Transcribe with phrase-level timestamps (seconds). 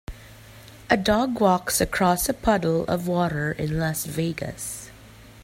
[0.89, 4.89] A dog walks across a puddle of water in Las Vegas.